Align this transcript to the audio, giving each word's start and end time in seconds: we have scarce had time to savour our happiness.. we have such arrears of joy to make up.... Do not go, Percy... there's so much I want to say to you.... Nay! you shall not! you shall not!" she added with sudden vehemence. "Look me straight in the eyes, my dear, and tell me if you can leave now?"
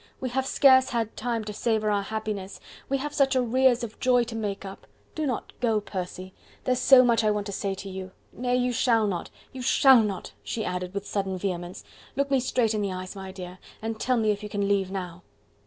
we 0.19 0.29
have 0.29 0.47
scarce 0.47 0.89
had 0.89 1.15
time 1.15 1.43
to 1.43 1.53
savour 1.53 1.91
our 1.91 2.01
happiness.. 2.01 2.59
we 2.89 2.97
have 2.97 3.13
such 3.13 3.35
arrears 3.35 3.83
of 3.83 3.99
joy 3.99 4.23
to 4.23 4.35
make 4.35 4.65
up.... 4.65 4.87
Do 5.13 5.27
not 5.27 5.53
go, 5.59 5.79
Percy... 5.79 6.33
there's 6.63 6.79
so 6.79 7.05
much 7.05 7.23
I 7.23 7.29
want 7.29 7.45
to 7.45 7.51
say 7.51 7.75
to 7.75 7.87
you.... 7.87 8.09
Nay! 8.33 8.55
you 8.55 8.71
shall 8.71 9.05
not! 9.05 9.29
you 9.53 9.61
shall 9.61 10.01
not!" 10.01 10.31
she 10.43 10.65
added 10.65 10.95
with 10.95 11.05
sudden 11.05 11.37
vehemence. 11.37 11.83
"Look 12.15 12.31
me 12.31 12.39
straight 12.39 12.73
in 12.73 12.81
the 12.81 12.91
eyes, 12.91 13.15
my 13.15 13.31
dear, 13.31 13.59
and 13.79 13.99
tell 13.99 14.17
me 14.17 14.31
if 14.31 14.41
you 14.41 14.49
can 14.49 14.67
leave 14.67 14.89
now?" 14.89 15.21